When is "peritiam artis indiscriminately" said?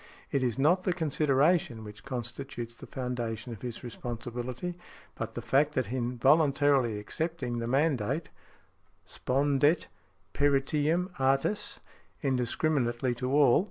10.33-13.13